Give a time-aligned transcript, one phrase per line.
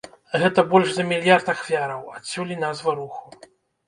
[0.43, 3.29] Гэта больш за мільярд ахвяраў, адсюль і назва руху.